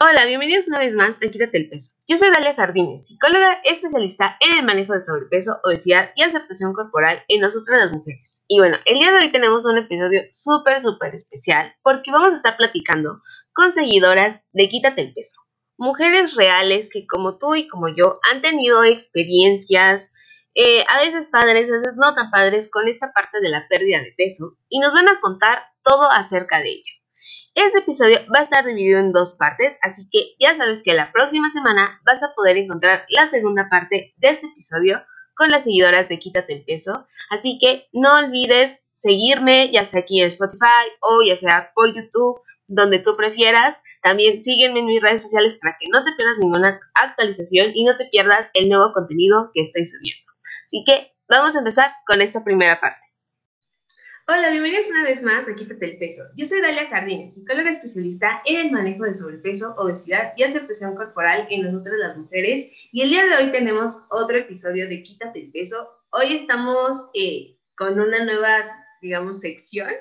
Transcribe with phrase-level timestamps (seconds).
[0.00, 1.96] Hola, bienvenidos una vez más a Quítate el Peso.
[2.06, 7.24] Yo soy Dalia Jardines, psicóloga especialista en el manejo de sobrepeso, obesidad y aceptación corporal
[7.26, 8.44] en nosotras las mujeres.
[8.46, 12.36] Y bueno, el día de hoy tenemos un episodio súper, súper especial porque vamos a
[12.36, 13.22] estar platicando
[13.52, 15.40] con seguidoras de Quítate el Peso.
[15.76, 20.12] Mujeres reales que como tú y como yo han tenido experiencias,
[20.54, 23.98] eh, a veces padres, a veces no tan padres, con esta parte de la pérdida
[23.98, 26.97] de peso y nos van a contar todo acerca de ello.
[27.60, 31.10] Este episodio va a estar dividido en dos partes, así que ya sabes que la
[31.10, 35.02] próxima semana vas a poder encontrar la segunda parte de este episodio
[35.34, 37.08] con las seguidoras de Quítate el Peso.
[37.30, 42.40] Así que no olvides seguirme, ya sea aquí en Spotify o ya sea por YouTube,
[42.68, 43.82] donde tú prefieras.
[44.02, 47.96] También sígueme en mis redes sociales para que no te pierdas ninguna actualización y no
[47.96, 50.30] te pierdas el nuevo contenido que estoy subiendo.
[50.64, 53.07] Así que vamos a empezar con esta primera parte.
[54.30, 56.22] Hola, bienvenidos una vez más a Quítate el Peso.
[56.36, 61.46] Yo soy Dalia Jardines, psicóloga especialista en el manejo de sobrepeso, obesidad y aceptación corporal
[61.48, 62.66] en nosotras las mujeres.
[62.92, 65.88] Y el día de hoy tenemos otro episodio de Quítate el Peso.
[66.10, 69.94] Hoy estamos eh, con una nueva, digamos, sección,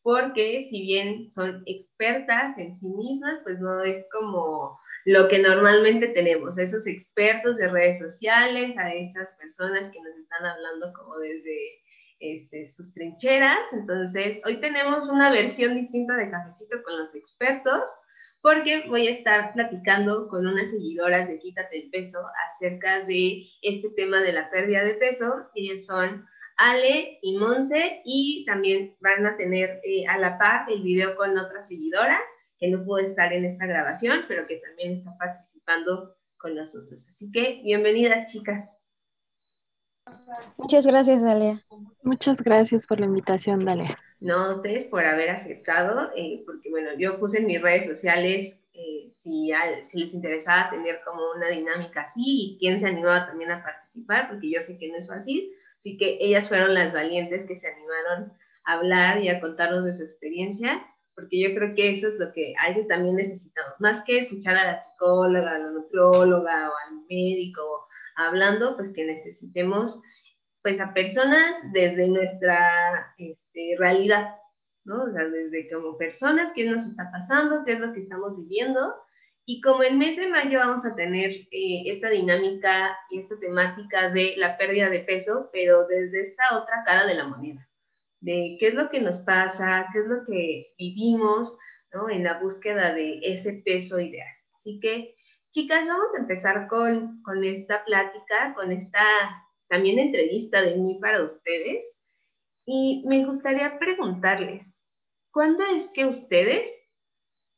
[0.00, 6.08] porque si bien son expertas en sí mismas, pues no es como lo que normalmente
[6.08, 11.84] tenemos, esos expertos de redes sociales, a esas personas que nos están hablando como desde
[12.20, 13.72] este, sus trincheras.
[13.72, 17.90] Entonces, hoy tenemos una versión distinta de Cafecito con los expertos,
[18.42, 23.90] porque voy a estar platicando con unas seguidoras de Quítate el Peso acerca de este
[23.90, 25.48] tema de la pérdida de peso.
[25.54, 26.24] Ellas son
[26.56, 31.36] Ale y Monse, y también van a tener eh, a la par el video con
[31.36, 32.18] otra seguidora
[32.58, 37.06] que no pudo estar en esta grabación, pero que también está participando con nosotros.
[37.08, 38.75] Así que bienvenidas, chicas.
[40.56, 41.62] Muchas gracias, Dalia.
[42.02, 43.98] Muchas gracias por la invitación, Dalia.
[44.20, 49.10] No, ustedes por haber aceptado, eh, porque bueno, yo puse en mis redes sociales eh,
[49.10, 49.50] si,
[49.82, 54.28] si, les interesaba tener como una dinámica así y quién se animaba también a participar,
[54.28, 57.68] porque yo sé que no es fácil, así que ellas fueron las valientes que se
[57.68, 58.32] animaron
[58.66, 62.32] a hablar y a contarnos de su experiencia, porque yo creo que eso es lo
[62.32, 66.72] que a veces también necesitamos, más que escuchar a la psicóloga, a la nutrióloga o
[66.86, 67.85] al médico
[68.16, 70.00] hablando, pues que necesitemos
[70.62, 74.34] pues a personas desde nuestra este, realidad,
[74.84, 75.04] ¿no?
[75.04, 78.92] O sea, desde como personas, qué nos está pasando, qué es lo que estamos viviendo.
[79.44, 84.10] Y como el mes de mayo vamos a tener eh, esta dinámica y esta temática
[84.10, 87.68] de la pérdida de peso, pero desde esta otra cara de la moneda,
[88.18, 91.56] de qué es lo que nos pasa, qué es lo que vivimos,
[91.92, 92.10] ¿no?
[92.10, 94.26] En la búsqueda de ese peso ideal.
[94.52, 95.14] Así que
[95.56, 99.00] Chicas, vamos a empezar con, con esta plática, con esta
[99.70, 102.04] también entrevista de mí para ustedes.
[102.66, 104.86] Y me gustaría preguntarles,
[105.30, 106.70] ¿cuándo es que ustedes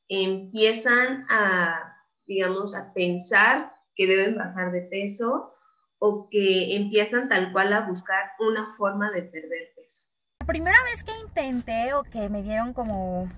[0.07, 1.93] empiezan a,
[2.25, 5.53] digamos, a pensar que deben bajar de peso
[5.99, 10.07] o que empiezan tal cual a buscar una forma de perder peso?
[10.39, 13.29] La primera vez que intenté o que me dieron como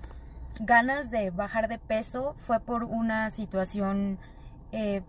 [0.59, 4.19] ganas de bajar de peso fue por una situación
[4.71, 5.01] eh,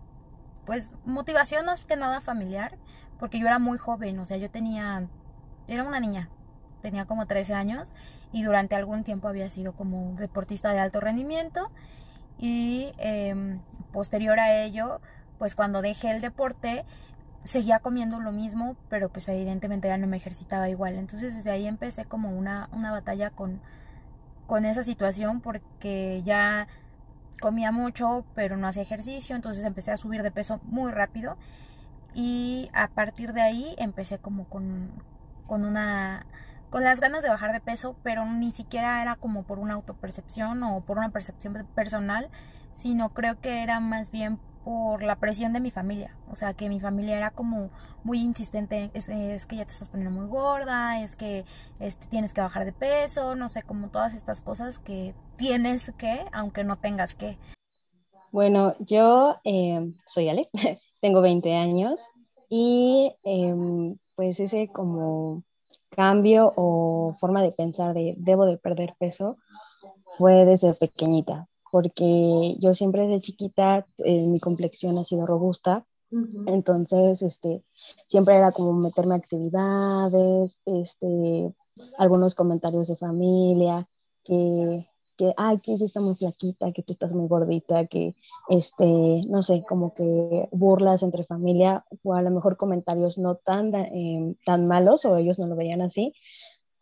[0.65, 2.77] pues motivación más que nada familiar,
[3.19, 5.07] porque yo era muy joven, o sea, yo tenía,
[5.67, 6.29] era una niña,
[6.81, 7.93] tenía como 13 años
[8.31, 11.69] y durante algún tiempo había sido como deportista de alto rendimiento
[12.37, 13.59] y em,
[13.91, 14.99] posterior a ello,
[15.37, 16.85] pues cuando dejé el deporte,
[17.43, 20.95] seguía comiendo lo mismo, pero pues evidentemente ya no me ejercitaba igual.
[20.95, 23.61] Entonces desde ahí empecé como una, una batalla con,
[24.47, 26.67] con esa situación porque ya
[27.43, 31.35] comía mucho, pero no hacía ejercicio, entonces empecé a subir de peso muy rápido.
[32.13, 34.89] Y a partir de ahí empecé como con,
[35.45, 36.25] con una
[36.69, 40.63] con las ganas de bajar de peso, pero ni siquiera era como por una autopercepción
[40.63, 42.29] o por una percepción personal,
[42.73, 46.15] sino creo que era más bien por la presión de mi familia.
[46.31, 47.69] O sea, que mi familia era como
[48.03, 51.45] muy insistente, es, que ya te estás poniendo muy gorda, es que
[51.79, 56.25] este, tienes que bajar de peso, no sé, como todas estas cosas que tienes que,
[56.31, 57.37] aunque no tengas que.
[58.31, 60.49] Bueno, yo eh, soy Ale,
[61.01, 62.01] tengo 20 años
[62.49, 65.43] y em, pues ese como
[65.89, 69.37] cambio o forma de pensar de debo de perder peso
[70.17, 75.87] fue desde pequeñita porque yo siempre desde chiquita eh, mi complexión ha sido robusta,
[76.45, 77.63] entonces este,
[78.07, 81.51] siempre era como meterme a actividades, este,
[81.97, 83.89] algunos comentarios de familia,
[84.23, 84.87] que,
[85.17, 88.13] que, ay, que ella está muy flaquita, que tú estás muy gordita, que,
[88.49, 93.73] este, no sé, como que burlas entre familia, o a lo mejor comentarios no tan,
[93.73, 96.13] eh, tan malos, o ellos no lo veían así,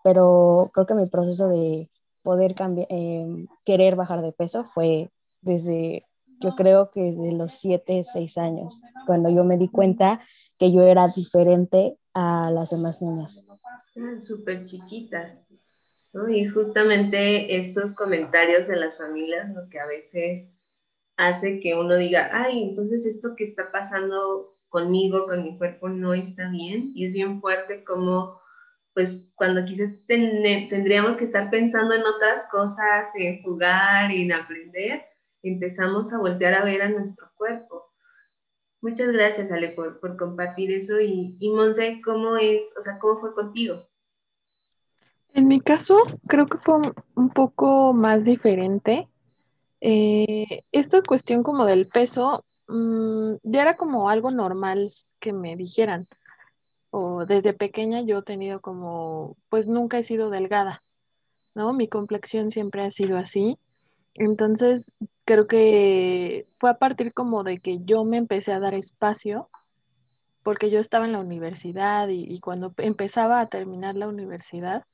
[0.04, 1.90] pero creo que mi proceso de
[2.24, 6.06] poder cambiar, em, querer bajar de peso fue desde
[6.42, 10.22] yo creo que de los 7, 6 años, cuando yo me di cuenta
[10.58, 13.46] que yo era diferente a las demás niñas.
[14.22, 15.40] Súper chiquita.
[16.14, 16.28] ¿no?
[16.30, 20.54] Y justamente estos comentarios de las familias lo que a veces
[21.16, 26.14] hace que uno diga, ay, entonces esto que está pasando conmigo, con mi cuerpo, no
[26.14, 26.92] está bien.
[26.96, 28.41] Y es bien fuerte como,
[28.94, 35.04] pues, cuando quizás tendríamos que estar pensando en otras cosas, en jugar, en aprender,
[35.44, 37.92] empezamos a voltear a ver a nuestro cuerpo.
[38.82, 41.00] Muchas gracias, Ale, por, por compartir eso.
[41.00, 43.76] Y, y Monse, ¿cómo es, o sea, cómo fue contigo?
[45.34, 45.98] En mi caso,
[46.28, 46.76] creo que fue
[47.16, 49.08] un poco más diferente.
[49.80, 56.06] Eh, esta cuestión como del peso, mmm, ya era como algo normal que me dijeran.
[56.92, 60.82] O desde pequeña yo he tenido como, pues nunca he sido delgada,
[61.56, 61.74] ¿no?
[61.74, 63.58] Mi complexión siempre ha sido así.
[64.14, 64.92] Entonces,
[65.26, 69.50] creo que fue a partir como de que yo me empecé a dar espacio,
[70.44, 74.86] porque yo estaba en la universidad y, cuando empezaba a terminar la universidad,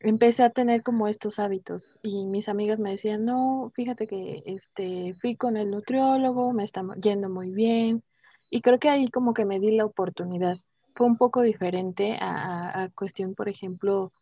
[0.00, 5.14] empecé a tener como estos hábitos y mis amigas me decían, no, fíjate que este,
[5.20, 8.02] fui con el nutriólogo, me está yendo muy bien
[8.50, 10.58] y creo que ahí como que me di la oportunidad.
[11.04, 14.12] Un poco diferente a, cuestión, por ejemplo,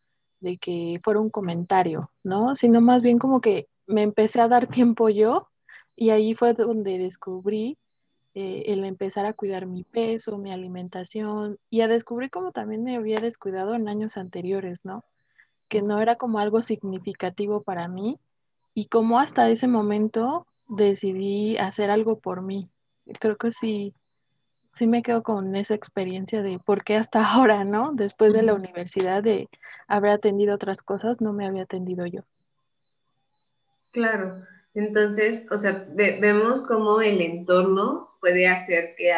[0.40, 2.54] de que fuera un comentario, ¿no?
[2.54, 5.48] Sino más bien como que me empecé a dar tiempo yo
[5.96, 7.78] y ahí fue donde descubrí
[8.34, 12.96] eh, el empezar a cuidar mi peso, mi alimentación y a descubrir cómo también me
[12.96, 15.04] había descuidado en años anteriores, ¿no?
[15.68, 18.20] Que no era como algo significativo para mí
[18.74, 22.70] y cómo hasta ese momento decidí hacer algo por mí.
[23.18, 23.94] Creo que sí,
[24.78, 27.92] sí me quedo con esa experiencia de por qué hasta ahora, ¿no?
[27.94, 29.48] Después de la universidad de
[29.88, 32.22] haber atendido otras cosas, no me había atendido yo.
[33.92, 34.34] Claro,
[34.74, 39.12] entonces, o sea, ve- vemos cómo el entorno puede hacer que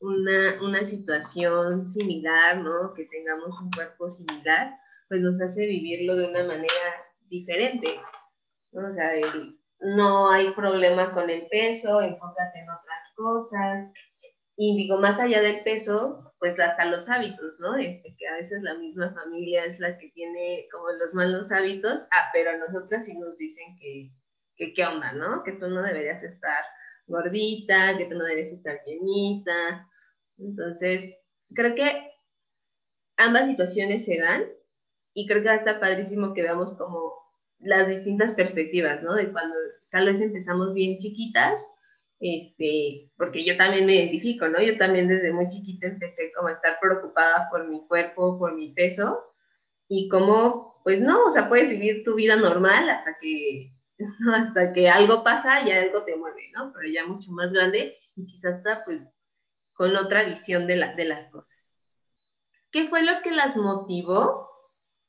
[0.00, 2.94] una, una situación similar, ¿no?
[2.94, 4.74] Que tengamos un cuerpo similar,
[5.08, 6.72] pues nos hace vivirlo de una manera
[7.28, 8.00] diferente,
[8.72, 8.88] ¿no?
[8.88, 13.92] O sea, el- no hay problema con el peso, enfócate en otras cosas.
[14.56, 17.76] Y digo, más allá del peso, pues hasta los hábitos, ¿no?
[17.76, 22.02] Este, que a veces la misma familia es la que tiene como los malos hábitos,
[22.12, 24.10] ah, pero a nosotras sí nos dicen que,
[24.56, 25.42] que qué onda, ¿no?
[25.42, 26.64] Que tú no deberías estar
[27.06, 29.88] gordita, que tú no deberías estar llenita.
[30.38, 31.16] Entonces,
[31.54, 32.10] creo que
[33.16, 34.44] ambas situaciones se dan
[35.14, 37.12] y creo que estar padrísimo que veamos como
[37.58, 39.14] las distintas perspectivas, ¿no?
[39.14, 39.56] De cuando
[39.90, 41.66] tal vez empezamos bien chiquitas,
[42.20, 44.60] este, porque yo también me identifico, ¿no?
[44.62, 48.72] Yo también desde muy chiquita empecé como a estar preocupada por mi cuerpo, por mi
[48.72, 49.24] peso,
[49.88, 53.72] y como, pues no, o sea, puedes vivir tu vida normal hasta que,
[54.34, 56.72] hasta que algo pasa y algo te mueve, ¿no?
[56.72, 59.02] Pero ya mucho más grande y quizás está, pues,
[59.76, 61.78] con otra visión de, la, de las cosas.
[62.70, 64.48] ¿Qué fue lo que las motivó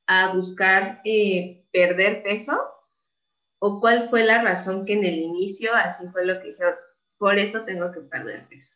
[0.07, 2.59] a buscar eh, perder peso?
[3.59, 6.75] ¿O cuál fue la razón que en el inicio así fue lo que dijeron,
[7.17, 8.75] por eso tengo que perder peso?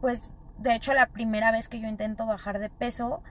[0.00, 3.22] Pues de hecho la primera vez que yo intento bajar de peso,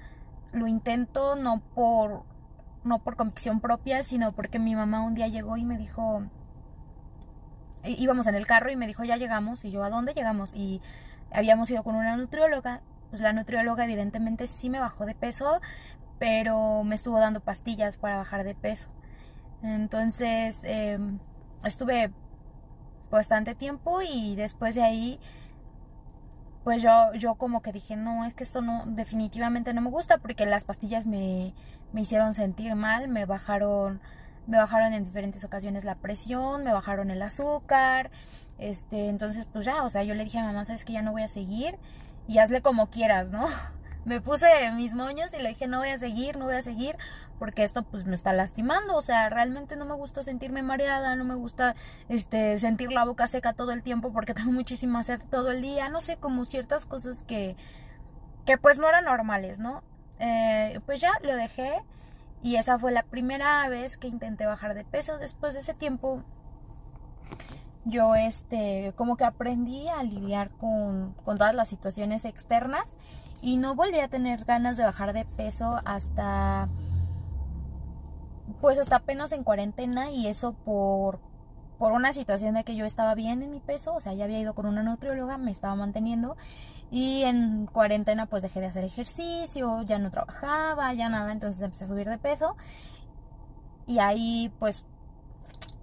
[0.51, 2.23] lo intento no por,
[2.83, 6.23] no por convicción propia, sino porque mi mamá un día llegó y me dijo,
[7.83, 10.53] íbamos en el carro y me dijo, ya llegamos, y yo, ¿a dónde llegamos?
[10.53, 10.81] Y
[11.31, 15.59] habíamos ido con una nutrióloga, pues la nutrióloga evidentemente sí me bajó de peso,
[16.19, 18.89] pero me estuvo dando pastillas para bajar de peso.
[19.61, 20.97] Entonces eh,
[21.63, 22.11] estuve
[23.15, 25.19] bastante tiempo y después de ahí
[26.65, 30.17] pues yo, yo como que dije, no, es que esto no, definitivamente no me gusta
[30.17, 31.53] porque las pastillas me,
[31.93, 34.01] me hicieron sentir mal, me bajaron,
[34.47, 38.09] me bajaron en diferentes ocasiones la presión, me bajaron el azúcar,
[38.57, 41.11] este, entonces pues ya, o sea, yo le dije a mamá, sabes que ya no
[41.11, 41.77] voy a seguir
[42.27, 43.45] y hazle como quieras, ¿no?
[44.05, 46.95] Me puse mis moños y le dije, no voy a seguir, no voy a seguir,
[47.39, 51.25] porque esto pues me está lastimando, o sea, realmente no me gusta sentirme mareada, no
[51.25, 51.75] me gusta
[52.07, 55.89] este sentir la boca seca todo el tiempo porque tengo muchísima sed todo el día,
[55.89, 57.55] no sé, como ciertas cosas que
[58.45, 59.83] que pues no eran normales, ¿no?
[60.19, 61.81] Eh, pues ya lo dejé
[62.43, 65.17] y esa fue la primera vez que intenté bajar de peso.
[65.17, 66.21] Después de ese tiempo
[67.85, 72.95] yo este como que aprendí a lidiar con, con todas las situaciones externas
[73.45, 76.67] y no volví a tener ganas de bajar de peso hasta
[78.59, 81.19] pues hasta apenas en cuarentena y eso por
[81.77, 84.39] por una situación de que yo estaba bien en mi peso, o sea, ya había
[84.39, 86.35] ido con una nutrióloga, me estaba manteniendo
[86.89, 91.83] y en cuarentena pues dejé de hacer ejercicio, ya no trabajaba, ya nada, entonces empecé
[91.83, 92.55] a subir de peso
[93.85, 94.83] y ahí pues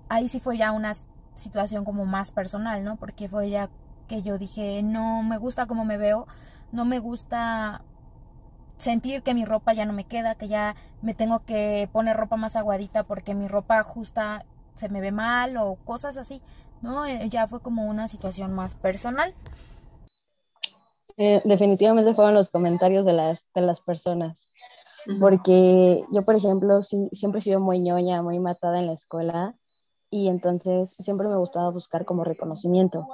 [0.09, 2.97] ahí sí fue ya unas situación como más personal, ¿no?
[2.97, 3.71] Porque fue ya
[4.09, 6.27] que yo dije, no me gusta cómo me veo,
[6.73, 7.83] no me gusta
[8.79, 12.37] sentir que mi ropa ya no me queda, que ya me tengo que poner ropa
[12.37, 16.43] más aguadita porque mi ropa justa se me ve mal o cosas así,
[16.81, 17.07] ¿no?
[17.07, 19.35] Eh, ya fue como una situación más personal.
[21.17, 24.49] Eh, definitivamente fueron los comentarios de las, de las personas,
[25.21, 29.55] porque yo, por ejemplo, sí, siempre he sido muy ñoña, muy matada en la escuela
[30.11, 33.07] y entonces siempre me gustaba buscar como reconocimiento.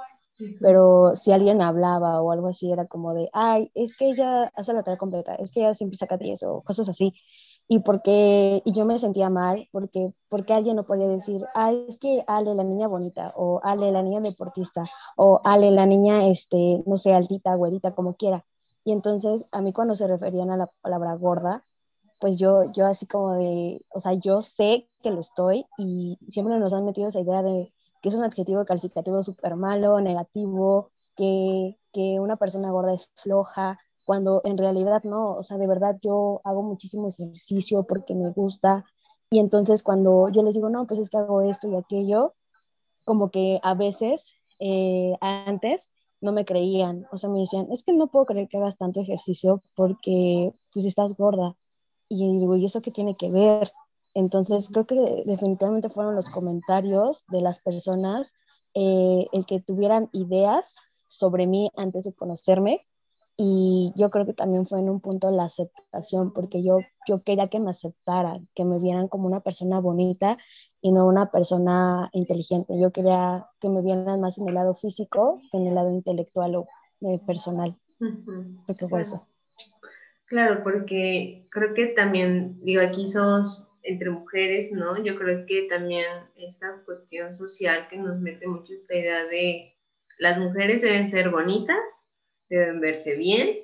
[0.61, 4.73] Pero si alguien hablaba o algo así, era como de, ay, es que ella hace
[4.73, 7.13] la tarea completa, es que ella siempre saca 10 o cosas así.
[7.67, 11.97] Y, porque, y yo me sentía mal porque, porque alguien no podía decir, ay, es
[11.97, 14.83] que Ale, la niña bonita, o Ale, la niña deportista,
[15.17, 18.45] o Ale, la niña, este, no sé, altita, güerita, como quiera.
[18.83, 21.63] Y entonces a mí cuando se referían a la palabra gorda,
[22.19, 26.57] pues yo, yo así como de, o sea, yo sé que lo estoy y siempre
[26.59, 31.77] nos han metido esa idea de que es un adjetivo calificativo súper malo, negativo, que,
[31.91, 36.41] que una persona gorda es floja, cuando en realidad no, o sea, de verdad yo
[36.43, 38.85] hago muchísimo ejercicio porque me gusta
[39.29, 42.33] y entonces cuando yo les digo, no, pues es que hago esto y aquello,
[43.05, 45.89] como que a veces eh, antes
[46.21, 48.99] no me creían, o sea, me decían, es que no puedo creer que hagas tanto
[48.99, 51.55] ejercicio porque pues estás gorda.
[52.09, 53.71] Y digo, ¿y eso qué tiene que ver?
[54.19, 58.33] Entonces, creo que definitivamente fueron los comentarios de las personas
[58.73, 60.75] eh, el que tuvieran ideas
[61.07, 62.85] sobre mí antes de conocerme.
[63.37, 67.47] Y yo creo que también fue en un punto la aceptación, porque yo, yo quería
[67.47, 70.37] que me aceptaran, que me vieran como una persona bonita
[70.81, 72.77] y no una persona inteligente.
[72.77, 76.55] Yo quería que me vieran más en el lado físico que en el lado intelectual
[76.55, 76.67] o
[77.01, 77.77] eh, personal.
[78.01, 79.25] Uh fue eso.
[80.25, 85.03] Claro, porque creo que también, digo, aquí sos entre mujeres, ¿no?
[85.03, 86.05] Yo creo que también
[86.37, 89.73] esta cuestión social que nos mete mucho esta idea de
[90.19, 91.79] las mujeres deben ser bonitas,
[92.49, 93.57] deben verse bien,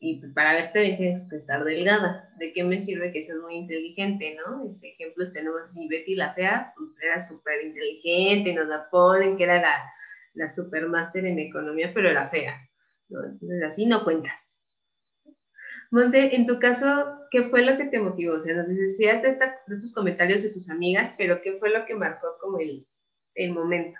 [0.00, 2.28] y para verte bien tienes que estar delgada.
[2.38, 4.68] ¿De qué me sirve que seas muy inteligente, no?
[4.68, 9.60] Este ejemplos tenemos así, Betty la fea, era súper inteligente, nos la ponen que era
[9.60, 9.76] la,
[10.34, 12.56] la supermaster en economía, pero era fea,
[13.10, 13.24] ¿no?
[13.24, 14.51] Entonces así no cuentas.
[15.92, 16.86] Monse, en tu caso,
[17.30, 18.36] ¿qué fue lo que te motivó?
[18.36, 21.68] O sea, nos decías de, esta, de estos comentarios de tus amigas, pero ¿qué fue
[21.68, 22.86] lo que marcó como el,
[23.34, 23.98] el momento?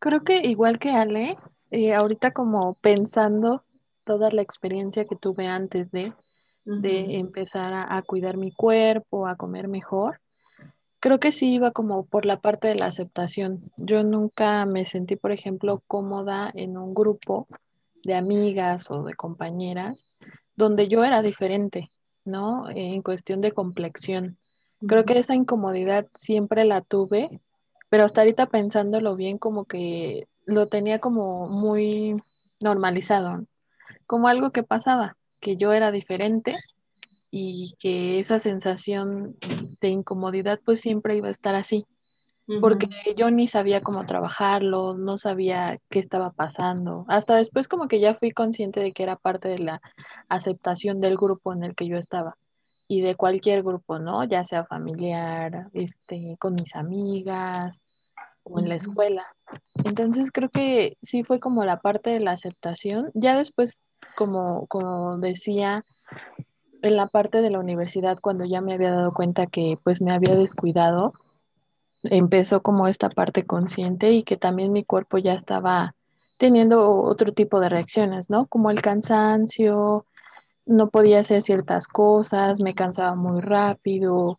[0.00, 1.36] Creo que igual que Ale,
[1.70, 3.62] eh, ahorita como pensando
[4.02, 6.12] toda la experiencia que tuve antes de,
[6.64, 10.20] de empezar a, a, cuidar mi cuerpo, a comer mejor,
[10.98, 13.58] creo que sí iba como por la parte de la aceptación.
[13.76, 17.46] Yo nunca me sentí, por ejemplo, cómoda en un grupo
[18.02, 20.16] de amigas o de compañeras
[20.56, 21.90] donde yo era diferente,
[22.24, 22.68] ¿no?
[22.68, 24.38] En cuestión de complexión.
[24.86, 27.28] Creo que esa incomodidad siempre la tuve,
[27.88, 32.20] pero hasta ahorita pensándolo bien, como que lo tenía como muy
[32.60, 33.44] normalizado,
[34.06, 36.56] como algo que pasaba, que yo era diferente
[37.30, 39.36] y que esa sensación
[39.80, 41.86] de incomodidad pues siempre iba a estar así
[42.60, 47.04] porque yo ni sabía cómo trabajarlo, no sabía qué estaba pasando.
[47.08, 49.80] Hasta después como que ya fui consciente de que era parte de la
[50.28, 52.36] aceptación del grupo en el que yo estaba
[52.88, 54.22] y de cualquier grupo, ¿no?
[54.24, 57.88] Ya sea familiar, este, con mis amigas
[58.44, 59.26] o en la escuela.
[59.84, 63.10] Entonces creo que sí fue como la parte de la aceptación.
[63.14, 63.82] Ya después,
[64.16, 65.82] como, como decía,
[66.82, 70.12] en la parte de la universidad, cuando ya me había dado cuenta que pues me
[70.12, 71.12] había descuidado,
[72.10, 75.94] empezó como esta parte consciente y que también mi cuerpo ya estaba
[76.38, 78.46] teniendo otro tipo de reacciones, ¿no?
[78.46, 80.06] Como el cansancio,
[80.66, 84.38] no podía hacer ciertas cosas, me cansaba muy rápido,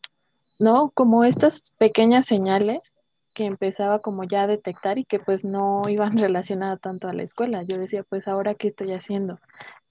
[0.60, 0.92] ¿no?
[0.94, 3.00] Como estas pequeñas señales
[3.34, 7.24] que empezaba como ya a detectar y que pues no iban relacionadas tanto a la
[7.24, 7.64] escuela.
[7.64, 9.40] Yo decía, pues ahora qué estoy haciendo?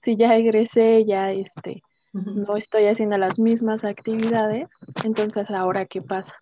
[0.03, 1.81] Si ya egresé, ya este,
[2.13, 4.69] no estoy haciendo las mismas actividades,
[5.03, 6.35] entonces ahora qué pasa?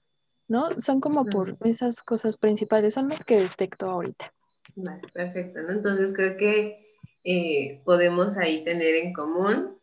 [0.48, 0.80] ¿No?
[0.80, 4.34] Son como por esas cosas principales, son las que detecto ahorita.
[4.76, 5.74] Vale, perfecto, ¿no?
[5.74, 6.86] Entonces creo que
[7.24, 9.80] eh, podemos ahí tener en común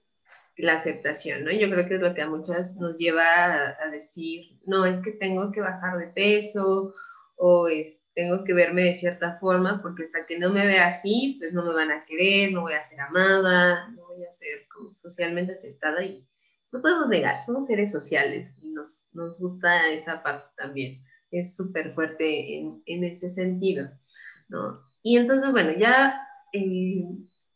[0.56, 1.50] la aceptación, ¿no?
[1.50, 5.12] Yo creo que es lo que a muchas nos lleva a, decir, no, es que
[5.12, 6.94] tengo que bajar de peso
[7.36, 11.36] o es, tengo que verme de cierta forma porque hasta que no me vea así,
[11.40, 14.66] pues no me van a querer, no voy a ser amada, no voy a ser
[14.68, 16.28] como socialmente aceptada y
[16.72, 20.96] no podemos negar, somos seres sociales y nos, nos gusta esa parte también.
[21.30, 23.90] Es súper fuerte en, en, ese sentido,
[24.48, 24.82] ¿no?
[25.02, 26.20] Y entonces, bueno, ya
[26.52, 27.04] eh,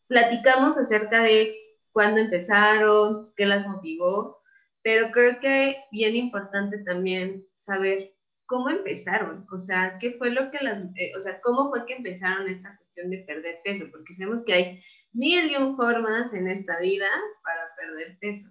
[0.07, 1.55] platicamos acerca de
[1.93, 4.39] cuándo empezaron, qué las motivó,
[4.83, 9.47] pero creo que bien importante también saber ¿cómo empezaron?
[9.51, 12.77] O sea, ¿qué fue lo que las, eh, o sea, cómo fue que empezaron esta
[12.77, 13.85] cuestión de perder peso?
[13.91, 14.83] Porque sabemos que hay
[15.13, 17.09] mil y un formas en esta vida
[17.43, 18.49] para perder peso.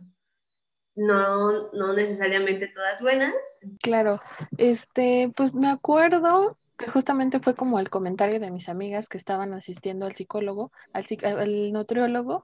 [0.95, 3.33] No, no necesariamente todas buenas.
[3.81, 4.21] Claro,
[4.57, 9.53] este, pues me acuerdo que justamente fue como el comentario de mis amigas que estaban
[9.53, 12.43] asistiendo al psicólogo, al, al nutriólogo.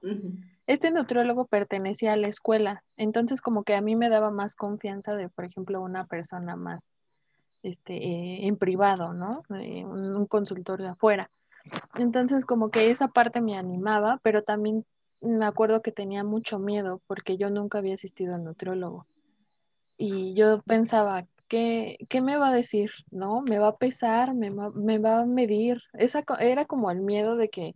[0.66, 5.14] Este nutriólogo pertenecía a la escuela, entonces como que a mí me daba más confianza
[5.14, 7.00] de, por ejemplo, una persona más
[7.62, 9.42] este, eh, en privado, ¿no?
[9.60, 11.30] Eh, un, un, consultorio afuera.
[11.94, 14.84] Entonces como que esa parte me animaba, pero también
[15.22, 19.06] me acuerdo que tenía mucho miedo porque yo nunca había asistido al nutriólogo.
[19.96, 22.90] Y yo pensaba, ¿qué, qué me va a decir?
[23.10, 23.42] ¿No?
[23.42, 24.34] ¿Me va a pesar?
[24.34, 25.82] ¿Me va, me va a medir?
[25.92, 27.74] Esa, era como el miedo de que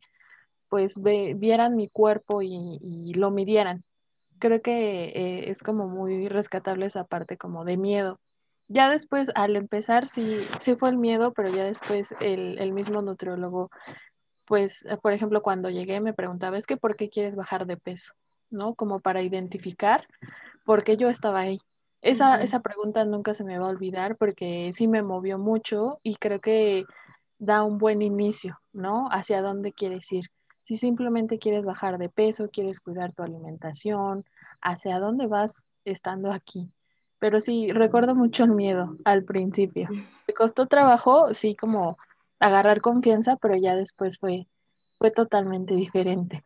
[0.68, 3.84] pues vieran mi cuerpo y, y, lo midieran.
[4.40, 8.18] Creo que eh, es como muy rescatable esa parte como de miedo.
[8.68, 13.00] Ya después, al empezar, sí, sí fue el miedo, pero ya después el, el mismo
[13.00, 13.70] nutriólogo
[14.46, 17.76] pues, eh, por ejemplo, cuando llegué me preguntaba, es que ¿por qué quieres bajar de
[17.76, 18.14] peso?
[18.50, 18.74] ¿No?
[18.74, 20.06] Como para identificar
[20.64, 21.58] por qué yo estaba ahí.
[22.02, 26.16] Esa, esa pregunta nunca se me va a olvidar porque sí me movió mucho y
[26.16, 26.84] creo que
[27.38, 29.08] da un buen inicio, ¿no?
[29.10, 30.26] Hacia dónde quieres ir.
[30.62, 34.24] Si simplemente quieres bajar de peso, quieres cuidar tu alimentación,
[34.62, 36.74] hacia dónde vas estando aquí.
[37.18, 39.88] Pero sí, recuerdo mucho el miedo al principio.
[39.90, 41.96] Me costó trabajo, sí, como
[42.40, 44.46] agarrar confianza, pero ya después fue,
[44.98, 46.44] fue totalmente diferente.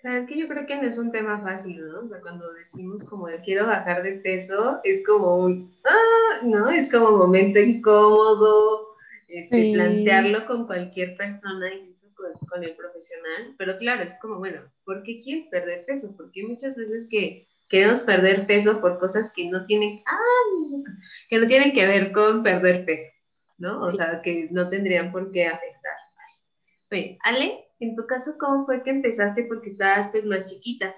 [0.00, 2.00] Claro, que yo creo que no es un tema fácil, ¿no?
[2.00, 6.70] O sea, cuando decimos como quiero bajar de peso, es como un, ah, ¿no?
[6.70, 8.96] Es como un momento incómodo,
[9.28, 14.62] este, plantearlo con cualquier persona, incluso con, con, el profesional, pero claro, es como, bueno,
[14.84, 16.14] ¿por qué quieres perder peso?
[16.16, 20.82] Porque muchas veces que queremos perder peso por cosas que no tienen, ah,
[21.28, 23.08] que no tienen que ver con perder peso.
[23.60, 23.82] ¿No?
[23.82, 25.92] O sea, que no tendrían por qué afectar.
[26.90, 29.44] Oye, Ale, en tu caso, ¿cómo fue que empezaste?
[29.44, 30.94] Porque estabas pues más chiquita.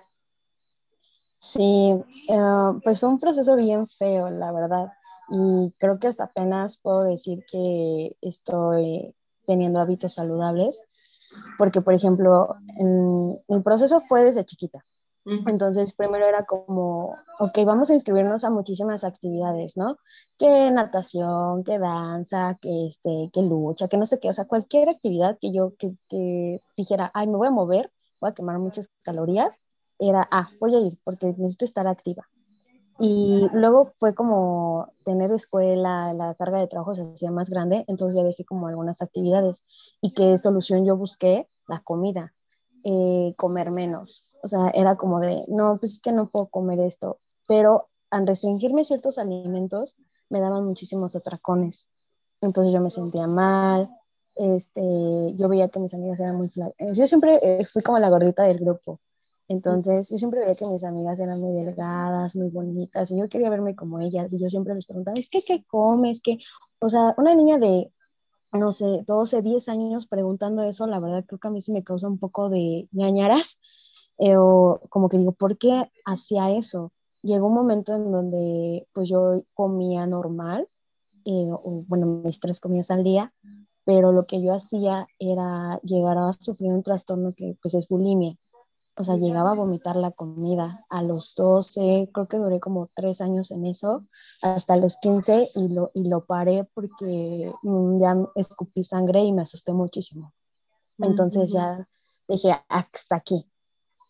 [1.39, 1.93] Sí,
[2.29, 4.93] uh, pues fue un proceso bien feo, la verdad.
[5.29, 10.83] Y creo que hasta apenas puedo decir que estoy teniendo hábitos saludables,
[11.59, 14.83] porque, por ejemplo, en, mi proceso fue desde chiquita.
[15.25, 19.97] Entonces, primero era como, ok, vamos a inscribirnos a muchísimas actividades, ¿no?
[20.37, 24.89] Que natación, que danza, que, este, que lucha, que no sé qué, o sea, cualquier
[24.89, 28.91] actividad que yo que, que dijera, ay, me voy a mover, voy a quemar muchas
[29.03, 29.57] calorías,
[29.99, 32.29] era, ah, voy a ir porque necesito estar activa.
[32.99, 38.17] Y luego fue como tener escuela, la carga de trabajo se hacía más grande, entonces
[38.17, 39.65] ya dejé como algunas actividades.
[40.01, 41.47] ¿Y qué solución yo busqué?
[41.69, 42.35] La comida,
[42.85, 46.81] eh, comer menos o sea, era como de, no, pues es que no puedo comer
[46.81, 49.97] esto, pero al restringirme ciertos alimentos
[50.29, 51.89] me daban muchísimos atracones.
[52.41, 53.89] Entonces yo me sentía mal,
[54.37, 54.81] este,
[55.37, 56.75] yo veía que mis amigas eran muy flacas.
[56.79, 59.01] Eh, yo siempre eh, fui como la gordita del grupo.
[59.49, 63.51] Entonces, yo siempre veía que mis amigas eran muy delgadas, muy bonitas, y yo quería
[63.51, 66.21] verme como ellas, y yo siempre les preguntaba, es que, ¿qué comes?
[66.23, 66.39] que
[66.81, 67.93] O sea, una niña de,
[68.53, 71.85] no sé, 12, 10 años preguntando eso, la verdad creo que a mí sí me
[71.85, 73.59] causa un poco de ñañaras,
[74.25, 76.93] eh, o como que digo, ¿por qué hacía eso?
[77.23, 80.69] Llegó un momento en donde pues yo comía normal,
[81.25, 83.35] eh, o, bueno, mis tres comidas al día,
[83.85, 88.37] pero lo que yo hacía era llegar a sufrir un trastorno que pues es bulimia.
[88.97, 93.21] O sea, llegaba a vomitar la comida a los 12, creo que duré como tres
[93.21, 94.03] años en eso,
[94.41, 99.43] hasta los 15 y lo, y lo paré porque mm, ya escupí sangre y me
[99.43, 100.33] asusté muchísimo.
[100.99, 101.89] Entonces ya
[102.29, 103.52] dije, hasta aquí,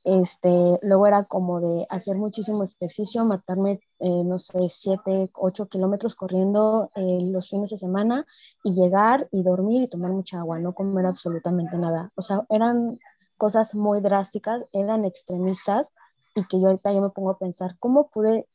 [0.05, 6.17] este, luego era como de hacer muchísimo ejercicio, matarme, eh, no sé, 7, 8 kilómetros
[6.17, 8.27] corriendo eh, los fines de semana
[8.65, 12.11] y llegar y dormir y tomar mucha agua, no comer absolutamente nada.
[12.17, 12.99] O sea, eran
[13.37, 15.93] cosas muy drásticas, eran extremistas
[16.35, 18.49] y que yo ahorita yo me pongo a pensar, ¿cómo pude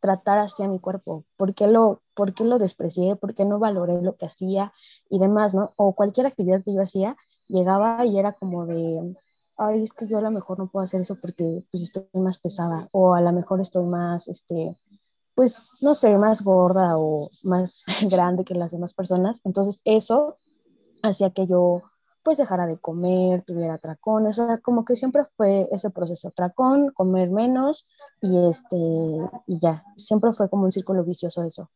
[0.00, 1.24] tratar así a mi cuerpo?
[1.36, 3.16] ¿Por qué lo, por qué lo desprecié?
[3.16, 4.72] ¿Por qué no valoré lo que hacía
[5.10, 5.72] y demás, no?
[5.76, 7.16] O cualquier actividad que yo hacía,
[7.48, 9.14] llegaba y era como de
[9.60, 12.38] ay, es que yo a lo mejor no puedo hacer eso porque pues estoy más
[12.38, 14.74] pesada o a lo mejor estoy más, este,
[15.34, 19.40] pues no sé, más gorda o más grande que las demás personas.
[19.44, 20.36] Entonces eso
[21.02, 21.82] hacía que yo
[22.22, 26.90] pues dejara de comer, tuviera tracones, o sea, como que siempre fue ese proceso, tracón,
[26.92, 27.86] comer menos
[28.20, 28.76] y este,
[29.46, 31.70] y ya, siempre fue como un círculo vicioso eso.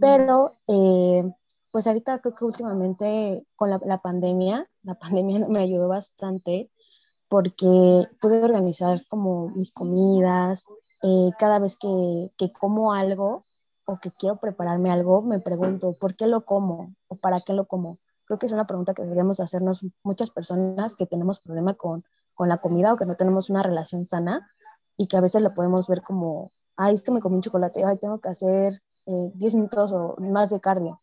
[0.00, 1.24] Pero, eh,
[1.72, 6.70] pues ahorita creo que últimamente con la, la pandemia, la pandemia me ayudó bastante
[7.28, 10.66] porque pude organizar como mis comidas,
[11.02, 13.44] eh, cada vez que, que, como algo,
[13.84, 16.94] o que quiero prepararme algo, me pregunto, ¿por qué lo como?
[17.08, 17.98] ¿O para qué lo como?
[18.26, 22.48] Creo que es una pregunta que deberíamos hacernos muchas personas que tenemos problema con, con
[22.48, 24.46] la comida o que no tenemos una relación sana
[24.96, 27.84] y que a veces lo podemos ver como, ay, es que me comí un chocolate,
[27.84, 30.98] ay, tengo que hacer 10 eh, minutos o más de cardio.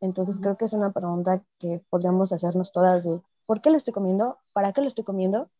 [0.00, 3.92] Entonces creo que es una pregunta que podríamos hacernos todas de, ¿por qué lo estoy
[3.92, 4.38] comiendo?
[4.54, 5.50] ¿Para qué lo estoy comiendo?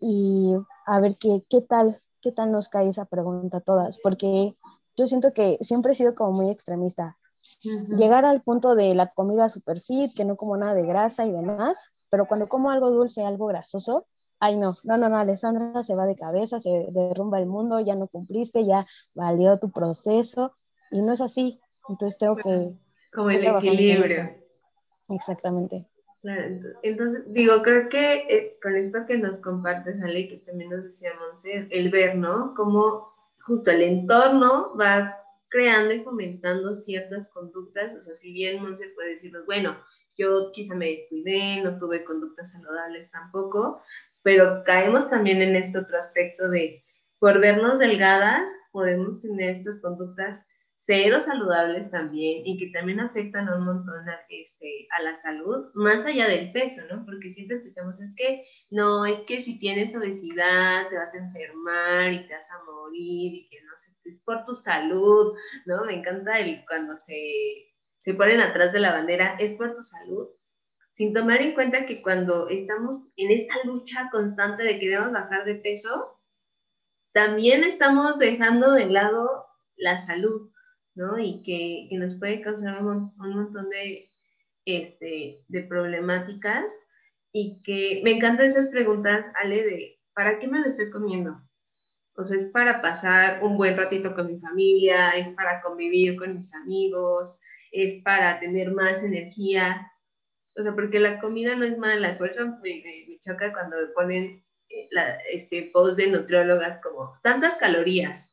[0.00, 0.54] Y
[0.86, 4.56] a ver qué, qué tal, qué tal nos cae esa pregunta a todas, porque
[4.96, 7.16] yo siento que siempre he sido como muy extremista.
[7.96, 11.32] Llegar al punto de la comida super fit, que no como nada de grasa y
[11.32, 14.06] demás, pero cuando como algo dulce, algo grasoso,
[14.40, 17.94] ay no, no, no, no, Alessandra se va de cabeza, se derrumba el mundo, ya
[17.94, 20.54] no cumpliste, ya valió tu proceso
[20.90, 21.60] y no es así.
[21.88, 22.72] Entonces tengo que...
[23.12, 24.30] Como el equilibrio.
[25.08, 25.89] Exactamente.
[26.22, 31.42] Entonces, digo, creo que eh, con esto que nos compartes, Ale, que también nos decíamos,
[31.44, 32.54] el ver, ¿no?
[32.54, 35.10] Cómo justo el entorno va
[35.48, 39.76] creando y fomentando ciertas conductas, o sea, si bien no se puede decirnos, bueno,
[40.16, 43.80] yo quizá me descuidé, no tuve conductas saludables tampoco,
[44.22, 46.82] pero caemos también en este otro aspecto de,
[47.18, 50.46] por vernos delgadas, podemos tener estas conductas
[50.82, 56.06] cero saludables también y que también afectan un montón a, este, a la salud, más
[56.06, 57.04] allá del peso, ¿no?
[57.04, 62.12] Porque siempre escuchamos, es que no, es que si tienes obesidad te vas a enfermar
[62.14, 65.84] y te vas a morir y que no sé, es por tu salud, ¿no?
[65.84, 66.32] Me encanta
[66.66, 67.14] cuando se,
[67.98, 70.28] se ponen atrás de la bandera, es por tu salud,
[70.92, 75.56] sin tomar en cuenta que cuando estamos en esta lucha constante de queremos bajar de
[75.56, 76.18] peso,
[77.12, 80.49] también estamos dejando de lado la salud,
[81.00, 81.18] ¿no?
[81.18, 84.06] Y que, que nos puede causar un, un, montón de,
[84.66, 86.72] este, de problemáticas
[87.32, 91.40] y que me encantan esas preguntas, Ale, de ¿para qué me lo estoy comiendo?
[92.14, 96.36] O sea, es para pasar un buen ratito con mi familia, es para convivir con
[96.36, 97.40] mis amigos,
[97.72, 99.90] es para tener más energía,
[100.58, 102.82] o sea, porque la comida no es mala, por eso me,
[103.20, 108.29] choca cuando me ponen eh, la, este post de nutriólogas como tantas calorías,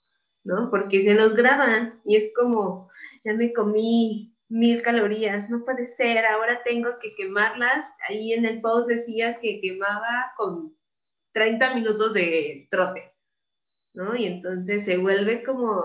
[0.47, 0.69] ¿no?
[0.71, 2.89] Porque se nos graban y es como,
[3.23, 7.86] ya me comí mil calorías, no puede ser, ahora tengo que quemarlas.
[8.07, 10.73] Ahí en el post decía que quemaba con
[11.33, 13.13] 30 minutos de trote,
[13.93, 14.15] ¿no?
[14.15, 15.83] Y entonces se vuelve como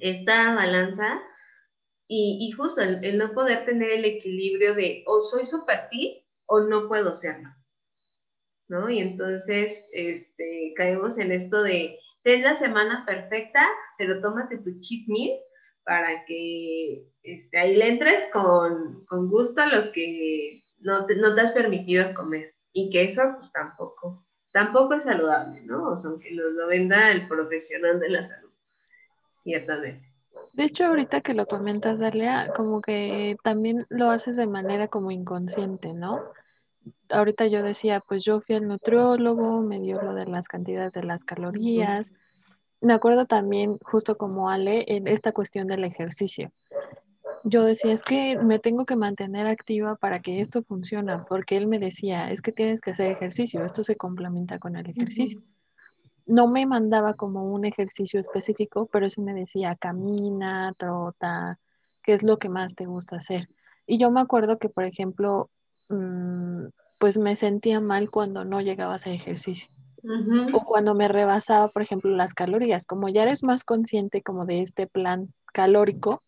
[0.00, 1.22] esta balanza
[2.08, 6.88] y, justo el, no poder tener el equilibrio de o soy super fit o no
[6.88, 7.50] puedo serlo,
[8.66, 8.90] ¿no?
[8.90, 13.64] Y entonces este, caemos en esto de, ten la semana perfecta,
[13.98, 15.38] pero tómate tu cheat meal
[15.84, 21.42] para que este, ahí le entres con, gusto a lo que no te, no te
[21.42, 22.54] has permitido comer.
[22.72, 25.90] Y que eso pues tampoco, tampoco es saludable, ¿no?
[25.90, 28.50] O sea, aunque nos lo venda el profesional de la salud,
[29.30, 30.10] ciertamente.
[30.54, 35.10] De hecho, ahorita que lo comentas, Dalia, como que también lo haces de manera como
[35.10, 36.32] inconsciente, ¿no?
[37.10, 41.04] Ahorita yo decía, pues yo fui al nutriólogo, me dio lo de las cantidades de
[41.04, 42.12] las calorías.
[42.80, 46.52] Me acuerdo también, justo como Ale, en esta cuestión del ejercicio.
[47.44, 51.66] Yo decía, es que me tengo que mantener activa para que esto funcione, porque él
[51.66, 55.42] me decía, es que tienes que hacer ejercicio, esto se complementa con el ejercicio
[56.26, 61.58] no me mandaba como un ejercicio específico, pero sí me decía, camina, trota,
[62.02, 63.48] qué es lo que más te gusta hacer.
[63.86, 65.50] Y yo me acuerdo que, por ejemplo,
[66.98, 69.68] pues me sentía mal cuando no llegaba a hacer ejercicio.
[70.52, 72.86] O cuando me rebasaba, por ejemplo, las calorías.
[72.86, 76.20] Como ya eres más consciente como de este plan calórico,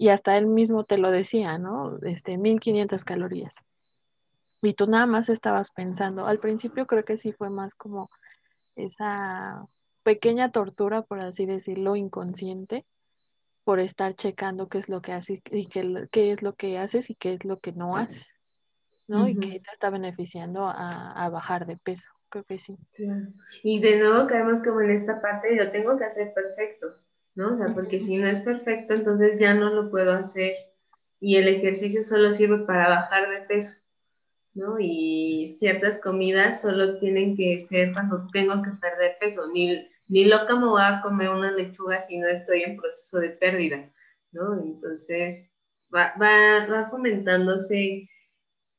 [0.00, 1.98] y hasta él mismo te lo decía, ¿no?
[2.02, 3.54] Este, 1500 calorías.
[4.62, 6.26] Y tú nada más estabas pensando.
[6.26, 8.08] Al principio creo que sí fue más como
[8.76, 9.62] esa
[10.02, 12.86] pequeña tortura, por así decirlo, inconsciente,
[13.62, 17.10] por estar checando qué es lo que haces y qué, qué es lo que haces
[17.10, 18.39] y qué es lo que no haces,
[19.10, 19.26] ¿no?
[19.26, 22.12] Y que te está beneficiando a, bajar de peso.
[22.28, 22.78] Creo que sí.
[23.64, 26.86] Y de nuevo caemos como en esta parte, yo tengo que hacer perfecto,
[27.34, 27.54] ¿no?
[27.54, 30.52] O sea, porque si no es perfecto, entonces ya no lo puedo hacer.
[31.18, 33.82] Y el ejercicio solo sirve para bajar de peso.
[34.54, 34.76] ¿no?
[34.78, 39.48] Y ciertas comidas solo tienen que ser cuando tengo que perder peso.
[39.52, 43.30] Ni, ni loca me voy a comer una lechuga si no estoy en proceso de
[43.30, 43.90] pérdida,
[44.30, 44.54] ¿no?
[44.60, 45.50] Entonces
[45.92, 48.08] va, va, va fomentándose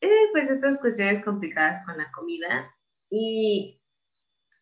[0.01, 2.73] eh, pues estas cuestiones complicadas con la comida.
[3.09, 3.81] Y,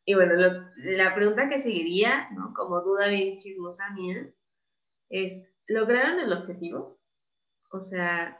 [0.06, 0.34] y bueno,
[0.78, 2.54] la pregunta que seguiría, ¿no?
[2.54, 4.30] Como duda bien chismosa mía,
[5.10, 7.00] es, ¿lograron el objetivo?
[7.72, 8.40] O sea,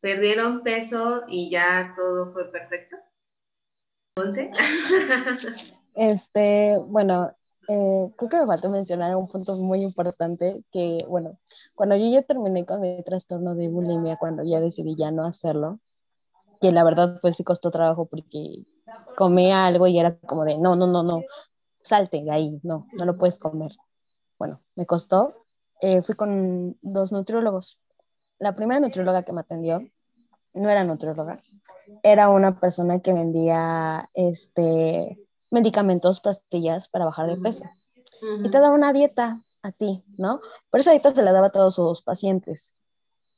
[0.00, 2.96] perdieron peso y ya todo fue perfecto.
[4.16, 4.50] ¿Once?
[5.94, 7.34] este, bueno,
[7.68, 11.38] eh, creo que me faltó mencionar un punto muy importante que, bueno,
[11.74, 15.80] cuando yo ya terminé con mi trastorno de bulimia, cuando ya decidí ya no hacerlo,
[16.62, 18.62] que la verdad pues sí costó trabajo porque
[19.16, 21.22] comía algo y era como de, no, no, no, no,
[21.82, 23.72] salte de ahí, no, no lo puedes comer.
[24.38, 25.44] Bueno, me costó.
[25.80, 27.80] Eh, fui con dos nutriólogos.
[28.38, 29.80] La primera nutrióloga que me atendió
[30.54, 31.42] no era nutrióloga,
[32.02, 35.18] era una persona que vendía este,
[35.50, 37.64] medicamentos, pastillas para bajar de peso.
[38.44, 40.40] Y te daba una dieta a ti, ¿no?
[40.70, 42.76] Por esa dieta se la daba a todos sus pacientes.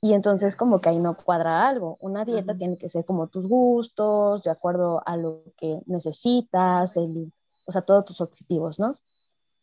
[0.05, 1.97] Y entonces como que ahí no cuadra algo.
[2.03, 7.33] Una dieta tiene que ser como tus gustos, de acuerdo a lo que necesitas, el,
[7.67, 8.97] o sea, todos tus objetivos, ¿no?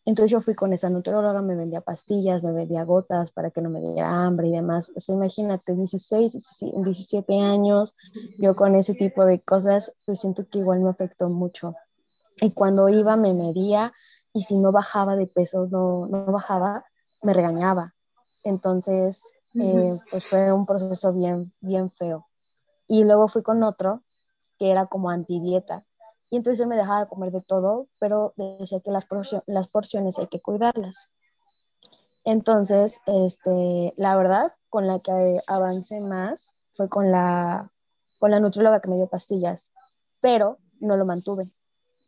[0.03, 3.69] Entonces yo fui con esa nutrióloga, me vendía pastillas, me vendía gotas para que no
[3.69, 4.91] me diera hambre y demás.
[4.95, 7.93] O sea, imagínate, 16, 17 años,
[8.39, 11.75] yo con ese tipo de cosas, pues siento que igual me afectó mucho.
[12.37, 13.93] Y cuando iba me medía
[14.33, 16.83] y si no bajaba de peso, no, no bajaba,
[17.21, 17.93] me regañaba.
[18.43, 22.27] Entonces, eh, pues fue un proceso bien, bien feo.
[22.87, 24.03] Y luego fui con otro
[24.57, 25.85] que era como antidieta
[26.31, 30.17] y entonces él me dejaba comer de todo, pero decía que las, porciones, las porciones
[30.17, 31.09] hay que cuidarlas.
[32.23, 37.69] Entonces, este, la verdad, con la que avancé más fue con la,
[38.17, 39.71] con la nutrióloga que me dio pastillas,
[40.21, 41.51] pero no lo mantuve.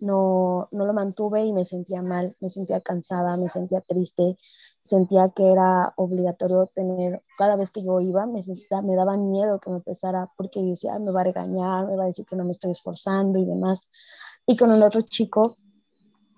[0.04, 4.38] No, no lo mantuve y me sentía mal, me sentía cansada, me sentía triste,
[4.82, 8.42] sentía que era obligatorio tener, cada vez que yo iba, me,
[8.84, 12.08] me daba miedo que me pesara porque decía, me va a regañar, me va a
[12.08, 13.88] decir que no me estoy esforzando y demás.
[14.46, 15.56] Y con el otro chico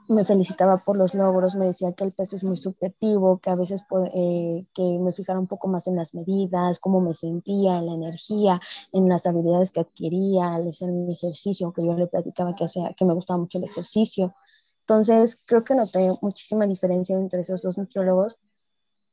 [0.07, 3.55] me felicitaba por los logros, me decía que el peso es muy subjetivo, que a
[3.55, 3.81] veces
[4.13, 7.93] eh, que me fijara un poco más en las medidas, cómo me sentía, en la
[7.93, 12.65] energía, en las habilidades que adquiría al hacer mi ejercicio, que yo le platicaba que,
[12.65, 14.35] hacía, que me gustaba mucho el ejercicio.
[14.81, 18.39] Entonces, creo que noté muchísima diferencia entre esos dos nutriólogos,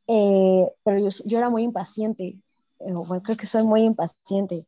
[0.07, 2.25] eh, pero yo, yo, era muy impaciente,
[2.81, 4.67] eh, bueno, creo que soy muy impaciente.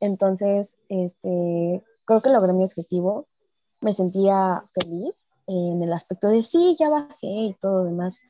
[0.00, 3.28] Entonces, este, creo que logré mi objetivo,
[3.80, 8.20] me sentía feliz en el aspecto de sí, ya bajé y todo demás,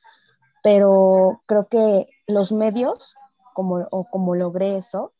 [0.62, 3.16] pero creo que los medios,
[3.54, 5.12] como, o como logré eso,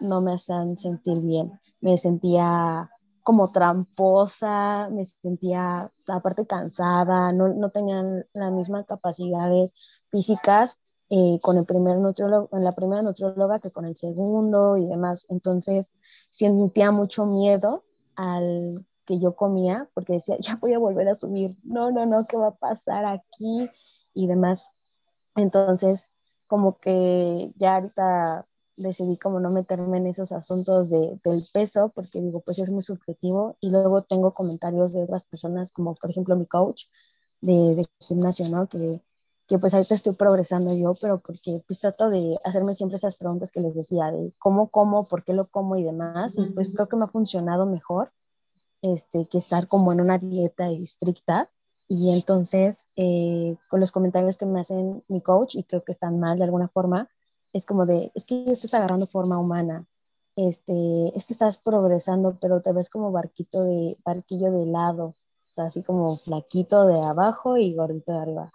[0.00, 1.60] no me hacían sentir bien.
[1.80, 2.90] Me sentía
[3.22, 9.74] como tramposa, me sentía aparte cansada, no, no tenían las mismas capacidades
[10.10, 14.86] físicas eh, con el primer nutriólogo, en la primera nutrióloga que con el segundo y
[14.86, 15.26] demás.
[15.28, 15.92] Entonces
[16.30, 17.84] sentía mucho miedo
[18.16, 22.26] al que yo comía porque decía, ya voy a volver a subir, no, no, no,
[22.26, 23.70] ¿qué va a pasar aquí?
[24.14, 24.70] Y demás.
[25.36, 26.10] Entonces,
[26.46, 32.20] como que ya ahorita decidí como no meterme en esos asuntos de, del peso, porque
[32.20, 33.56] digo, pues es muy subjetivo.
[33.60, 36.84] Y luego tengo comentarios de otras personas, como por ejemplo mi coach
[37.40, 38.68] de, de gimnasio, ¿no?
[38.68, 39.00] Que,
[39.46, 43.50] que pues ahorita estoy progresando yo, pero porque pues trato de hacerme siempre esas preguntas
[43.52, 46.36] que les decía, de cómo como, por qué lo como y demás.
[46.38, 48.12] Y pues creo que me ha funcionado mejor
[48.84, 51.50] este, que estar como en una dieta estricta.
[51.88, 56.20] Y entonces, eh, con los comentarios que me hacen mi coach, y creo que están
[56.20, 57.08] mal de alguna forma,
[57.52, 59.86] es como de, es que estás agarrando forma humana,
[60.36, 65.14] este, es que estás progresando, pero te ves como barquito de, barquillo de lado,
[65.56, 68.52] así como flaquito de abajo y gordito de arriba.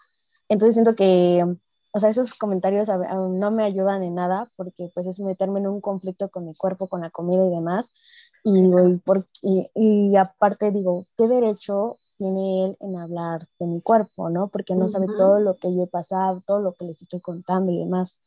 [0.50, 1.46] Entonces siento que,
[1.94, 5.82] o sea, esos comentarios no me ayudan en nada porque pues es meterme en un
[5.82, 7.94] conflicto con mi cuerpo, con la comida y demás.
[8.44, 13.82] Y, y, por, y, y aparte digo, ¿qué derecho tiene él en hablar de mi
[13.82, 14.50] cuerpo, ¿no?
[14.50, 17.72] Porque no sabe todo lo que yo he pasado, todo lo que les estoy contando
[17.72, 18.22] y demás.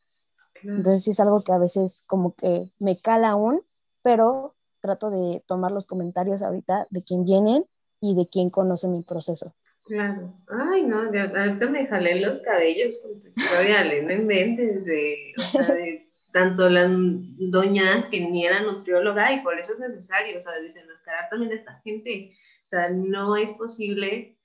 [0.75, 3.61] Entonces es algo que a veces como que me cala aún,
[4.01, 7.65] pero trato de tomar los comentarios ahorita de quién vienen
[8.01, 9.53] y de quién conoce mi proceso.
[9.85, 10.33] Claro.
[10.47, 15.75] Ay, no, ahorita me jalé los cabellos con tu historia, no inventes de, o sea,
[15.75, 20.53] de tanto la doña que ni era nutrióloga y por eso es necesario, o sea,
[20.61, 22.31] desenmascarar también a esta gente.
[22.63, 24.37] O sea, no es posible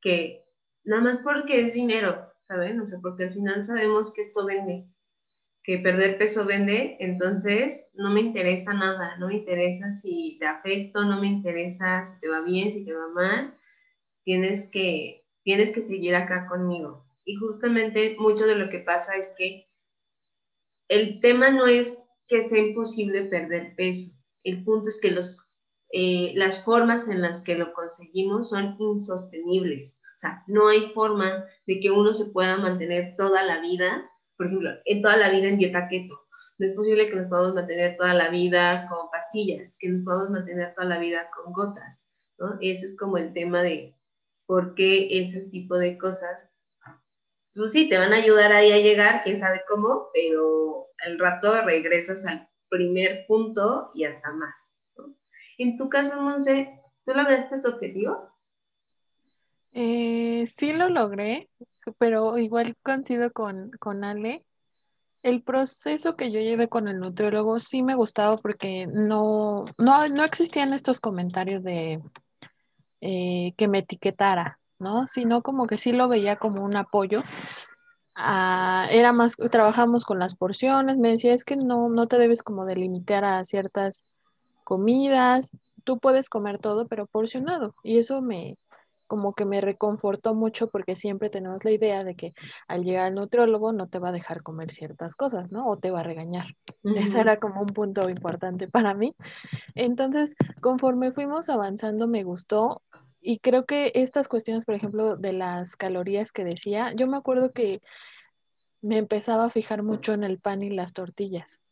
[0.00, 0.40] que,
[0.84, 2.80] nada más porque es dinero, ¿saben?
[2.80, 4.86] O sea, porque al final sabemos que esto vende
[5.66, 11.04] que perder peso vende, entonces no me interesa nada, no me interesa si te afecto,
[11.04, 13.52] no me interesa si te va bien, si te va mal,
[14.26, 17.06] tienes que, tienes que seguir acá conmigo.
[17.24, 19.66] Y justamente mucho de lo que pasa es que
[20.88, 24.12] el tema no es que sea imposible perder peso,
[24.44, 25.42] el punto es que los,
[25.92, 29.98] eh, las formas en las que lo conseguimos son insostenibles.
[30.16, 34.46] O sea, no hay forma de que uno se pueda mantener toda la vida por
[34.46, 36.20] ejemplo, en toda la vida en dieta keto.
[36.58, 40.30] No es posible que nos podamos mantener toda la vida con pastillas, que nos podamos
[40.30, 42.08] mantener toda la vida con gotas,
[42.38, 42.56] ¿no?
[42.60, 43.94] Ese es como el tema de,
[44.46, 46.38] porque ese tipo de cosas,
[47.54, 51.62] pues sí, te van a ayudar ahí a llegar, quién sabe cómo, pero al rato
[51.62, 54.72] regresas al primer punto y hasta más.
[55.58, 58.30] En tu caso, Monse, ¿tú lograste tu objetivo?
[59.72, 61.48] Eh, sí lo logré,
[61.98, 64.44] pero igual coincido con, con Ale.
[65.22, 70.24] El proceso que yo llevé con el nutriólogo sí me gustaba porque no, no, no
[70.24, 72.00] existían estos comentarios de
[73.00, 75.06] eh, que me etiquetara, ¿no?
[75.08, 77.22] Sino como que sí lo veía como un apoyo.
[78.16, 82.42] Ah, era más, trabajamos con las porciones, me decía, es que no, no te debes
[82.42, 84.04] como delimitar a ciertas
[84.64, 87.74] comidas, tú puedes comer todo, pero porcionado.
[87.82, 88.56] Y eso me,
[89.06, 92.32] como que me reconfortó mucho porque siempre tenemos la idea de que
[92.68, 95.66] al llegar al nutriólogo no te va a dejar comer ciertas cosas, ¿no?
[95.66, 96.46] O te va a regañar.
[96.82, 99.14] Ese era como un punto importante para mí.
[99.74, 102.82] Entonces, conforme fuimos avanzando, me gustó.
[103.20, 107.52] Y creo que estas cuestiones, por ejemplo, de las calorías que decía, yo me acuerdo
[107.52, 107.80] que
[108.82, 111.62] me empezaba a fijar mucho en el pan y las tortillas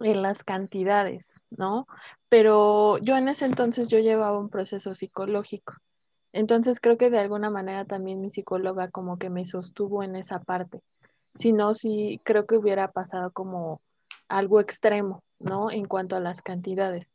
[0.00, 1.86] en las cantidades, ¿no?
[2.28, 5.74] Pero yo en ese entonces yo llevaba un proceso psicológico.
[6.36, 10.38] Entonces creo que de alguna manera también mi psicóloga como que me sostuvo en esa
[10.38, 10.82] parte.
[11.34, 13.80] Si no, sí creo que hubiera pasado como
[14.28, 15.70] algo extremo, ¿no?
[15.70, 17.14] En cuanto a las cantidades.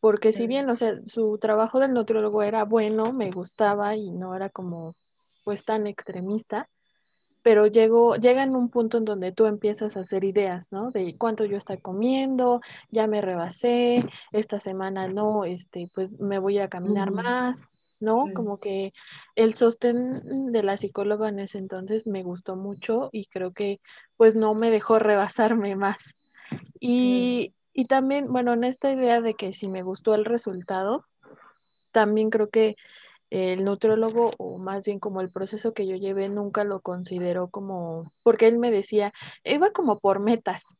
[0.00, 4.34] Porque si bien, o sea, su trabajo del nutriólogo era bueno, me gustaba y no
[4.34, 4.94] era como
[5.44, 6.70] pues tan extremista,
[7.42, 10.90] pero llego, llega en un punto en donde tú empiezas a hacer ideas, ¿no?
[10.90, 16.58] De cuánto yo estoy comiendo, ya me rebasé, esta semana no, este, pues me voy
[16.58, 17.68] a caminar más,
[18.02, 18.24] ¿no?
[18.34, 18.92] Como que
[19.36, 20.10] el sostén
[20.50, 23.80] de la psicóloga en ese entonces me gustó mucho y creo que
[24.16, 26.12] pues no me dejó rebasarme más.
[26.80, 31.06] Y, y también, bueno, en esta idea de que si me gustó el resultado,
[31.92, 32.76] también creo que
[33.30, 38.12] el nutriólogo, o más bien como el proceso que yo llevé, nunca lo consideró como,
[38.22, 40.76] porque él me decía, iba como por metas,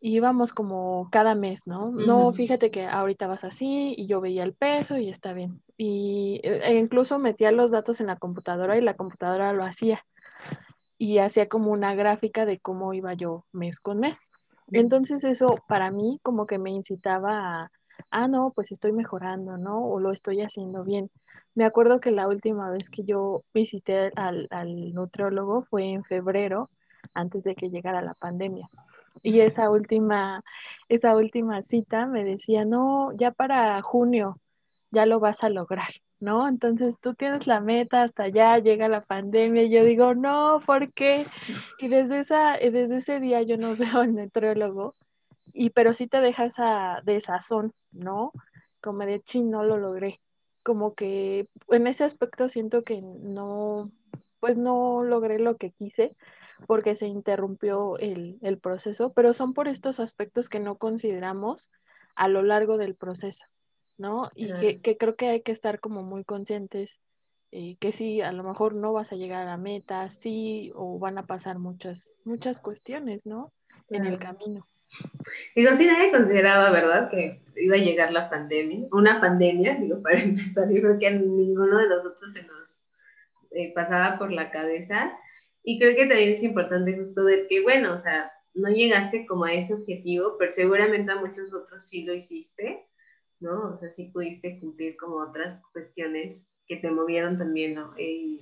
[0.00, 1.90] íbamos como cada mes, ¿no?
[1.90, 5.62] No, fíjate que ahorita vas así y yo veía el peso y está bien.
[5.76, 10.04] Y e incluso metía los datos en la computadora y la computadora lo hacía.
[10.96, 14.30] Y hacía como una gráfica de cómo iba yo mes con mes.
[14.72, 17.70] Entonces eso para mí como que me incitaba a,
[18.10, 19.84] ah, no, pues estoy mejorando, ¿no?
[19.84, 21.10] O lo estoy haciendo bien.
[21.54, 26.68] Me acuerdo que la última vez que yo visité al, al nutriólogo fue en febrero,
[27.14, 28.66] antes de que llegara la pandemia.
[29.22, 30.42] Y esa última,
[30.88, 34.38] esa última cita me decía, no, ya para junio
[34.90, 36.48] ya lo vas a lograr, ¿no?
[36.48, 40.92] Entonces tú tienes la meta, hasta allá llega la pandemia, y yo digo, no, ¿por
[40.92, 41.26] qué?
[41.78, 44.94] Y desde, esa, desde ese día yo no veo al nutriólogo,
[45.52, 48.32] y pero sí te deja esa desazón, ¿no?
[48.80, 50.20] Como de, ching, no lo logré
[50.62, 53.90] como que en ese aspecto siento que no,
[54.40, 56.16] pues no logré lo que quise
[56.66, 61.70] porque se interrumpió el, el, proceso, pero son por estos aspectos que no consideramos
[62.16, 63.44] a lo largo del proceso,
[63.98, 64.30] ¿no?
[64.34, 67.00] Y que, que, creo que hay que estar como muy conscientes
[67.52, 71.00] eh, que sí, a lo mejor no vas a llegar a la meta, sí, o
[71.00, 73.52] van a pasar muchas, muchas cuestiones, ¿no?
[73.88, 74.68] En el camino.
[75.56, 80.20] Digo, si nadie consideraba, ¿verdad?, que iba a llegar la pandemia, una pandemia, digo, para
[80.20, 82.84] empezar, yo creo que a ninguno de nosotros se nos
[83.50, 85.18] eh, pasaba por la cabeza.
[85.62, 89.44] Y creo que también es importante justo ver que, bueno, o sea, no llegaste como
[89.44, 92.86] a ese objetivo, pero seguramente a muchos otros sí lo hiciste,
[93.38, 93.70] ¿no?
[93.72, 97.94] O sea, sí pudiste cumplir como otras cuestiones que te movieron también, ¿no?
[97.96, 98.40] Eh,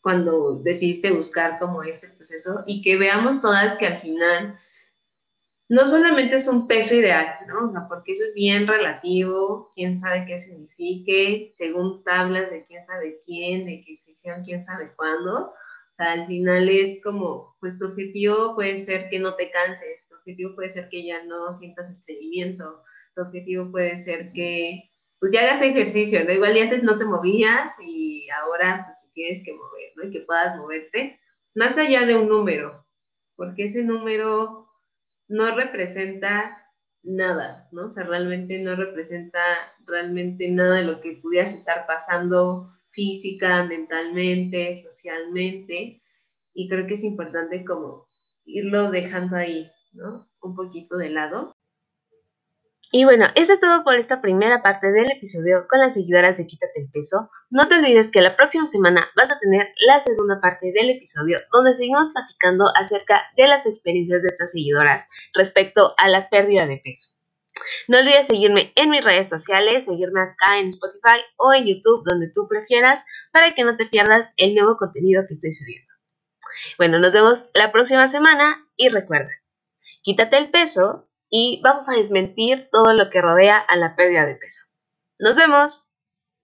[0.00, 4.58] cuando decidiste buscar como este proceso y que veamos todas que al final
[5.68, 7.68] no solamente es un peso ideal, ¿no?
[7.68, 12.84] O sea, porque eso es bien relativo, quién sabe qué signifique, según tablas de quién
[12.84, 15.54] sabe quién, de qué se hicieron quién sabe cuándo.
[15.92, 20.08] O sea, al final es como, pues tu objetivo puede ser que no te canses,
[20.08, 22.82] tu objetivo puede ser que ya no sientas estreñimiento,
[23.14, 24.88] tu objetivo puede ser que
[25.20, 26.32] pues ya hagas ejercicio, ¿no?
[26.32, 30.04] Igual antes no te movías y ahora pues tienes que mover, ¿no?
[30.04, 31.20] Y que puedas moverte,
[31.54, 32.86] más allá de un número,
[33.36, 34.66] porque ese número
[35.28, 36.56] no representa
[37.02, 37.86] nada, ¿no?
[37.86, 39.40] O sea, realmente no representa
[39.84, 46.02] realmente nada de lo que pudieras estar pasando física, mentalmente, socialmente.
[46.54, 48.06] Y creo que es importante como
[48.44, 50.28] irlo dejando ahí, ¿no?
[50.40, 51.54] Un poquito de lado.
[52.94, 56.46] Y bueno, eso es todo por esta primera parte del episodio con las seguidoras de
[56.46, 57.30] Quítate el Peso.
[57.48, 61.38] No te olvides que la próxima semana vas a tener la segunda parte del episodio
[61.50, 66.82] donde seguimos platicando acerca de las experiencias de estas seguidoras respecto a la pérdida de
[66.84, 67.21] peso.
[67.88, 72.30] No olvides seguirme en mis redes sociales, seguirme acá en Spotify o en YouTube, donde
[72.32, 75.92] tú prefieras, para que no te pierdas el nuevo contenido que estoy subiendo.
[76.78, 79.30] Bueno, nos vemos la próxima semana y recuerda,
[80.02, 84.34] quítate el peso y vamos a desmentir todo lo que rodea a la pérdida de
[84.34, 84.62] peso.
[85.18, 85.91] Nos vemos.